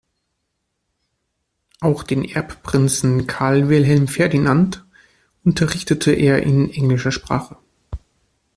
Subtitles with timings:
[1.79, 4.83] Auch den Erbprinzen Karl Wilhelm Ferdinand
[5.43, 7.55] unterrichtete er in englischer Sprache.